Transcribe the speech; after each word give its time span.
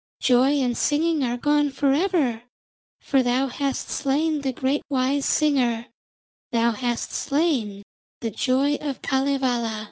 Joy 0.23 0.53
and 0.63 0.75
singing 0.75 1.23
are 1.23 1.37
gone 1.37 1.69
for 1.69 1.93
ever, 1.93 2.45
for 2.99 3.21
thou 3.21 3.45
hast 3.45 3.87
slain 3.91 4.41
the 4.41 4.51
great 4.51 4.81
wise 4.89 5.27
singer, 5.27 5.89
thou 6.51 6.71
hast 6.71 7.11
slain 7.11 7.83
the 8.19 8.31
joy 8.31 8.77
of 8.77 9.03
Kalevala.' 9.03 9.79